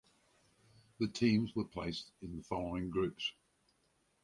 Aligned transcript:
The 0.97 1.07
teams 1.09 1.53
were 1.53 1.63
placed 1.63 2.11
in 2.23 2.35
the 2.35 2.41
following 2.45 2.89
groups. 2.89 3.33